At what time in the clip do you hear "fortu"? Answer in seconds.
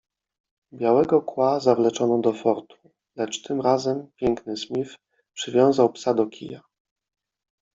2.33-2.77